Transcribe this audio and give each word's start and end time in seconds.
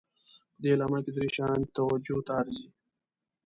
په 0.53 0.57
دې 0.61 0.67
اعلامیه 0.71 1.03
کې 1.05 1.11
درې 1.15 1.27
شیان 1.35 1.59
توجه 1.75 2.17
ته 2.25 2.31
ارزي. 2.39 2.67